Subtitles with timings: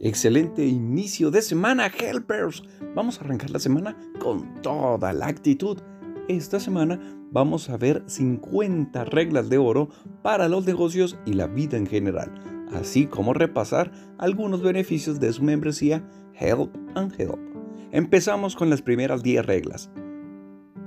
[0.00, 2.62] Excelente inicio de semana, helpers.
[2.94, 5.78] Vamos a arrancar la semana con toda la actitud.
[6.28, 7.00] Esta semana
[7.32, 9.88] vamos a ver 50 reglas de oro
[10.22, 12.32] para los negocios y la vida en general,
[12.72, 16.08] así como repasar algunos beneficios de su membresía
[16.38, 17.40] Help and Help.
[17.90, 19.90] Empezamos con las primeras 10 reglas.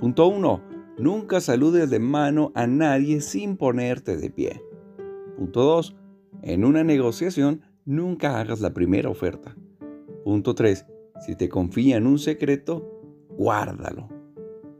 [0.00, 0.62] Punto 1.
[0.96, 4.62] Nunca saludes de mano a nadie sin ponerte de pie.
[5.36, 5.96] Punto 2.
[6.42, 9.56] En una negociación, nunca hagas la primera oferta.
[10.24, 10.86] Punto 3.
[11.20, 13.00] Si te confían un secreto,
[13.36, 14.08] guárdalo.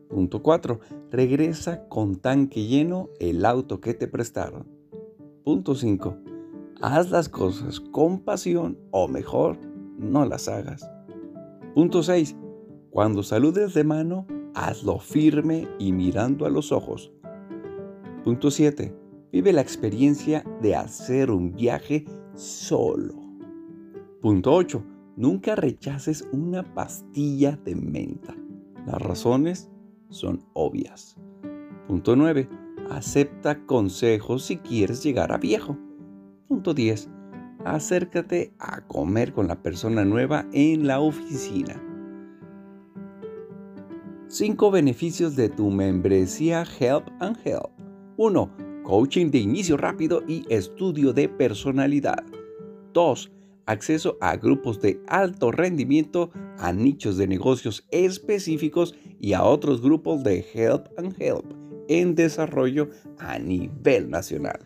[0.09, 0.81] Punto 4.
[1.11, 4.67] Regresa con tanque lleno el auto que te prestaron.
[5.45, 6.17] Punto 5.
[6.81, 9.57] Haz las cosas con pasión o mejor,
[9.99, 10.89] no las hagas.
[11.75, 12.37] Punto 6.
[12.91, 17.13] Cuando saludes de mano, hazlo firme y mirando a los ojos.
[18.25, 18.95] Punto 7.
[19.33, 23.15] Vive la experiencia de hacer un viaje solo.
[24.21, 24.85] Punto 8.
[25.17, 28.35] Nunca rechaces una pastilla de menta.
[28.87, 29.71] Las razones
[30.09, 31.17] son obvias.
[31.87, 32.49] Punto 9.
[32.91, 35.77] Acepta consejos si quieres llegar a viejo.
[36.49, 37.09] Punto 10.
[37.65, 41.81] Acércate a comer con la persona nueva en la oficina.
[44.29, 47.71] 5 beneficios de tu membresía Help and Help.
[48.17, 52.25] 1 coaching de inicio rápido y estudio de personalidad.
[52.93, 53.33] 2.
[53.67, 60.25] Acceso a grupos de alto rendimiento, a nichos de negocios específicos y a otros grupos
[60.25, 61.45] de Help and Help
[61.89, 62.89] en desarrollo
[63.19, 64.59] a nivel nacional.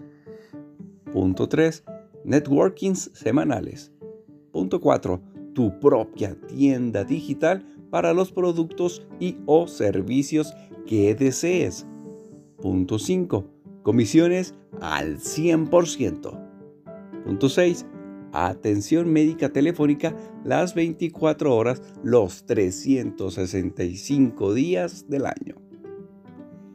[1.13, 1.85] Punto 3.
[2.25, 3.93] Networkings semanales.
[4.51, 5.21] Punto 4.
[5.55, 10.55] Tu propia tienda digital para los productos y o servicios
[10.87, 11.87] que desees.
[12.61, 13.56] Punto 5
[13.87, 17.25] Comisiones al 100%.
[17.25, 17.87] Punto 6.
[18.33, 20.13] Atención médica telefónica
[20.43, 25.55] las 24 horas, los 365 días del año.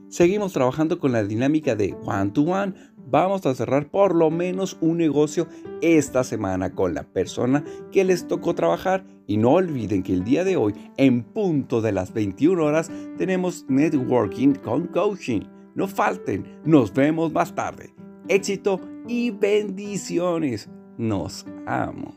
[0.08, 2.76] Seguimos trabajando con la dinámica de one to one.
[2.96, 5.50] Vamos a cerrar por lo menos un negocio
[5.82, 9.06] esta semana con la persona que les tocó trabajar.
[9.28, 13.66] Y no olviden que el día de hoy, en punto de las 21 horas, tenemos
[13.68, 15.42] networking con coaching
[15.76, 17.94] no falten, nos vemos más tarde.
[18.28, 20.70] Éxito y bendiciones.
[20.98, 22.14] Nos amo.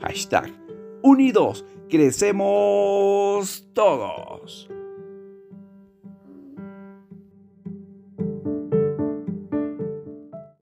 [0.00, 0.52] Hashtag
[1.02, 4.68] unidos, crecemos todos.